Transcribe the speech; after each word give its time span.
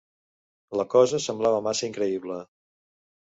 La 0.79 0.85
cosa 0.93 1.19
semblava 1.25 1.59
massa 1.67 1.85
increïble. 1.89 2.39